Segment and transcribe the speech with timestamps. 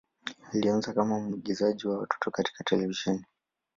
[0.53, 3.25] Alianza kama mwigizaji wa watoto katika televisheni.